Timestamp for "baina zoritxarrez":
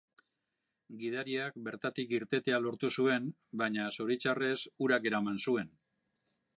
3.63-4.59